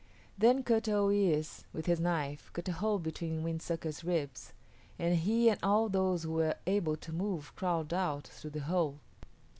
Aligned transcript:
Then 0.35 0.63
Kut 0.63 0.89
o 0.89 1.09
yis´, 1.09 1.65
with 1.73 1.85
his 1.85 1.99
knife, 1.99 2.49
cut 2.53 2.67
a 2.67 2.71
hole 2.71 2.97
between 2.97 3.43
Wind 3.43 3.61
Sucker's 3.61 4.03
ribs, 4.03 4.51
and 4.97 5.15
he 5.15 5.47
and 5.47 5.59
all 5.61 5.89
those 5.89 6.23
who 6.23 6.31
were 6.31 6.55
able 6.65 6.95
to 6.97 7.13
move 7.13 7.55
crawled 7.55 7.93
out 7.93 8.25
through 8.25 8.49
the 8.49 8.61
hole. 8.61 8.97